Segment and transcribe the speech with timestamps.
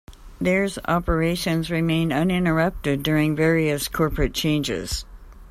[0.39, 5.05] "There"'s operations remained uninterrupted during the various corporate changes.